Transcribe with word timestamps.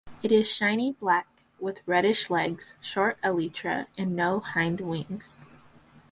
It 0.23 0.31
is 0.31 0.49
shiny 0.49 0.93
black 0.93 1.27
with 1.59 1.81
reddish 1.87 2.31
legs, 2.31 2.73
short 2.81 3.21
elytra 3.21 3.85
and 3.99 4.15
no 4.15 4.39
hind 4.39 4.81
wings. 4.81 5.37